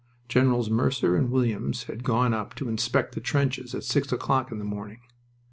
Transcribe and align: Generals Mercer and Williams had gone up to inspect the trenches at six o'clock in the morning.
Generals 0.27 0.67
Mercer 0.71 1.15
and 1.15 1.29
Williams 1.29 1.83
had 1.83 2.03
gone 2.03 2.33
up 2.33 2.55
to 2.55 2.67
inspect 2.67 3.13
the 3.13 3.21
trenches 3.21 3.75
at 3.75 3.83
six 3.83 4.11
o'clock 4.11 4.51
in 4.51 4.57
the 4.57 4.65
morning. 4.65 5.01